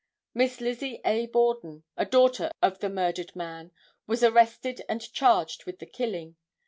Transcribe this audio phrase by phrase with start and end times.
[0.33, 1.27] Miss Lizzie A.
[1.27, 3.71] Borden, a daughter of the murdered man,
[4.07, 6.37] was arrested and charged with the killing.